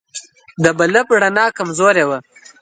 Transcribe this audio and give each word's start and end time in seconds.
د 0.63 0.65
بلب 0.79 1.07
رڼا 1.21 1.45
کمزورې 1.57 2.03
وه. 2.09 2.17